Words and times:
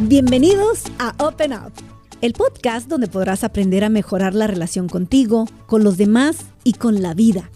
Bienvenidos 0.00 0.82
a 0.98 1.14
Open 1.24 1.52
Up, 1.52 1.72
el 2.20 2.32
podcast 2.32 2.88
donde 2.88 3.06
podrás 3.06 3.44
aprender 3.44 3.84
a 3.84 3.88
mejorar 3.88 4.34
la 4.34 4.48
relación 4.48 4.88
contigo, 4.88 5.46
con 5.66 5.84
los 5.84 5.96
demás 5.96 6.46
y 6.64 6.72
con 6.72 7.00
la 7.00 7.14
vida. 7.14 7.48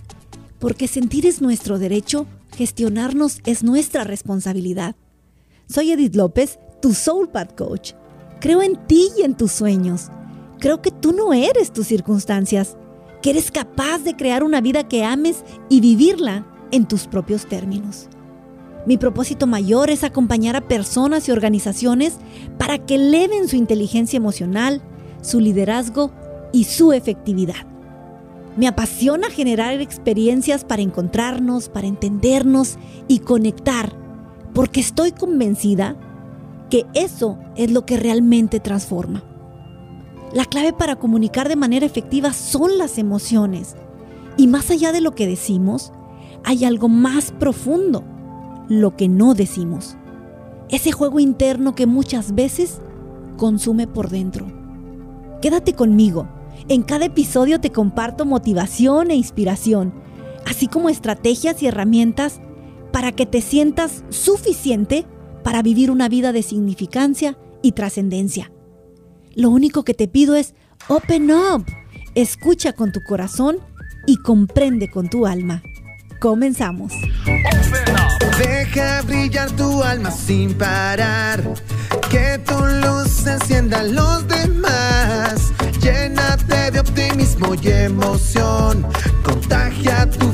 Porque 0.61 0.87
sentir 0.87 1.27
es 1.27 1.43
nuestro 1.43 1.81
derecho, 1.81 2.27
gestionarnos 2.57 3.41
es 3.45 3.65
nuestra 3.65 4.05
responsabilidad. 4.05 4.95
Soy 5.69 5.91
Edith 5.91 6.15
López, 6.15 6.61
tu 6.81 6.95
Soul 6.95 7.29
Path 7.29 7.57
Coach. 7.57 7.95
Creo 8.41 8.63
en 8.63 8.77
ti 8.87 9.09
y 9.19 9.23
en 9.23 9.37
tus 9.37 9.51
sueños. 9.51 10.07
Creo 10.61 10.81
que 10.81 10.93
tú 10.93 11.13
no 11.13 11.35
eres 11.35 11.73
tus 11.73 11.89
circunstancias, 11.89 12.77
que 13.21 13.31
eres 13.31 13.51
capaz 13.51 13.99
de 13.99 14.15
crear 14.15 14.45
una 14.45 14.61
vida 14.61 14.87
que 14.87 15.05
ames 15.05 15.43
y 15.69 15.81
vivirla 15.81 16.47
en 16.71 16.87
tus 16.87 17.09
propios 17.09 17.47
términos. 17.47 18.09
Mi 18.89 18.97
propósito 18.97 19.47
mayor 19.47 19.91
es 19.91 20.03
acompañar 20.03 20.57
a 20.57 20.63
personas 20.63 21.29
y 21.29 21.31
organizaciones 21.31 22.17
para 22.57 22.79
que 22.79 22.95
eleven 22.95 23.47
su 23.47 23.57
inteligencia 23.57 24.17
emocional, 24.17 24.81
su 25.21 25.41
liderazgo 25.41 26.11
y 26.55 26.65
su 26.65 26.95
efectividad. 26.95 27.67
Me 28.57 28.67
apasiona 28.67 29.29
generar 29.29 29.79
experiencias 29.83 30.65
para 30.65 30.81
encontrarnos, 30.81 31.69
para 31.69 31.87
entendernos 31.87 32.79
y 33.09 33.19
conectar, 33.19 33.93
porque 34.55 34.81
estoy 34.81 35.13
convencida 35.13 35.95
que 36.71 36.87
eso 36.95 37.39
es 37.57 37.71
lo 37.71 37.85
que 37.85 37.99
realmente 37.99 38.59
transforma. 38.59 39.23
La 40.33 40.47
clave 40.47 40.73
para 40.73 40.97
comunicar 40.97 41.51
de 41.51 41.57
manera 41.57 41.85
efectiva 41.85 42.33
son 42.33 42.79
las 42.79 42.97
emociones. 42.97 43.77
Y 44.39 44.47
más 44.47 44.71
allá 44.71 44.93
de 44.93 45.03
lo 45.03 45.15
que 45.15 45.27
decimos, 45.27 45.93
hay 46.43 46.65
algo 46.65 46.89
más 46.89 47.33
profundo 47.33 48.03
lo 48.69 48.97
que 48.97 49.09
no 49.09 49.35
decimos. 49.35 49.97
Ese 50.69 50.93
juego 50.93 51.21
interno 51.21 51.75
que 51.75 51.87
muchas 51.87 52.35
veces 52.35 52.81
consume 53.37 53.87
por 53.87 54.11
dentro. 54.11 54.47
Quédate 55.41 55.73
conmigo. 55.73 56.29
En 56.69 56.83
cada 56.83 57.07
episodio 57.07 57.61
te 57.61 57.71
comparto 57.71 58.27
motivación 58.27 59.11
e 59.11 59.15
inspiración, 59.15 59.95
así 60.47 60.67
como 60.67 60.91
estrategias 60.91 61.63
y 61.63 61.67
herramientas 61.67 62.41
para 62.93 63.13
que 63.13 63.27
te 63.27 63.41
sientas 63.41 64.05
suficiente 64.11 65.07
para 65.43 65.63
vivir 65.63 65.91
una 65.91 66.09
vida 66.09 66.33
de 66.33 66.43
significancia 66.43 67.39
y 67.63 67.73
trascendencia. 67.73 68.53
Lo 69.35 69.51
único 69.51 69.85
que 69.85 69.95
te 69.95 70.09
pido 70.09 70.35
es 70.35 70.55
open 70.89 71.31
up, 71.31 71.65
escucha 72.15 72.73
con 72.73 72.93
tu 72.93 73.03
corazón 73.03 73.59
y 74.07 74.17
comprende 74.17 74.91
con 74.91 75.09
tu 75.09 75.27
alma. 75.27 75.63
Comenzamos. 76.21 76.93
Brillar 79.29 79.51
tu 79.57 79.83
alma 79.83 80.11
sin 80.11 80.55
parar. 80.55 81.43
Que 82.09 82.39
tu 82.47 82.57
luz 82.65 83.27
encienda 83.27 83.81
a 83.81 83.83
los 83.83 84.27
demás. 84.27 85.53
Llénate 85.81 86.71
de 86.71 86.81
optimismo 86.81 87.55
y 87.61 87.69
emoción. 87.69 88.87
Contagia 89.23 90.09
tu 90.11 90.33